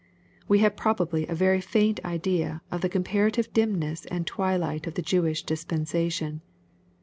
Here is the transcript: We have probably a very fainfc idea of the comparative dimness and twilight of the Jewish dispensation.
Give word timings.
We 0.47 0.57
have 0.65 0.75
probably 0.75 1.27
a 1.27 1.35
very 1.35 1.59
fainfc 1.59 2.03
idea 2.03 2.63
of 2.71 2.81
the 2.81 2.89
comparative 2.89 3.53
dimness 3.53 4.05
and 4.05 4.25
twilight 4.25 4.87
of 4.87 4.95
the 4.95 5.03
Jewish 5.03 5.43
dispensation. 5.43 6.41